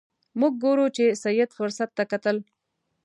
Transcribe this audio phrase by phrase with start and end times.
[0.39, 2.37] موږ ګورو چې سید فرصت ته کتل.